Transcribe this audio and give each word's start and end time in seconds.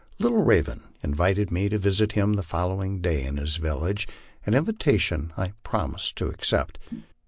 Little 0.17 0.41
Raven 0.43 0.81
invited 1.03 1.51
me 1.51 1.69
to 1.69 1.77
visit 1.77 2.13
him 2.13 2.33
the 2.33 2.41
following 2.41 3.01
day 3.01 3.23
in 3.23 3.37
his 3.37 3.57
village, 3.57 4.07
an 4.47 4.55
in 4.55 4.65
vitation 4.65 5.31
I 5.37 5.53
promised 5.61 6.15
to 6.15 6.27
accept. 6.27 6.79